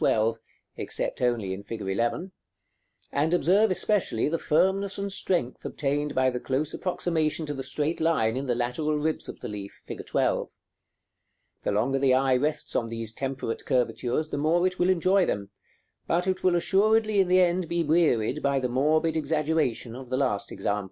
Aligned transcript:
12, 0.01 0.39
except 0.77 1.21
only 1.21 1.53
in 1.53 1.61
fig. 1.61 1.79
11; 1.81 2.31
and 3.11 3.33
observe 3.35 3.69
especially 3.69 4.27
the 4.27 4.39
firmness 4.39 4.97
and 4.97 5.13
strength 5.13 5.63
obtained 5.63 6.15
by 6.15 6.27
the 6.31 6.39
close 6.39 6.73
approximation 6.73 7.45
to 7.45 7.53
the 7.53 7.61
straight 7.61 7.99
line 7.99 8.35
in 8.35 8.47
the 8.47 8.55
lateral 8.55 8.95
ribs 8.97 9.29
of 9.29 9.41
the 9.41 9.47
leaf, 9.47 9.79
fig. 9.85 10.03
12. 10.03 10.49
The 11.61 11.71
longer 11.71 11.99
the 11.99 12.15
eye 12.15 12.35
rests 12.35 12.75
on 12.75 12.87
these 12.87 13.13
temperate 13.13 13.63
curvatures 13.67 14.29
the 14.29 14.39
more 14.39 14.65
it 14.65 14.79
will 14.79 14.89
enjoy 14.89 15.27
them, 15.27 15.51
but 16.07 16.25
it 16.25 16.41
will 16.43 16.55
assuredly 16.55 17.19
in 17.19 17.27
the 17.27 17.39
end 17.39 17.69
be 17.69 17.83
wearied 17.83 18.41
by 18.41 18.59
the 18.59 18.69
morbid 18.69 19.15
exaggeration 19.15 19.95
of 19.95 20.09
the 20.09 20.17
last 20.17 20.51
example. 20.51 20.79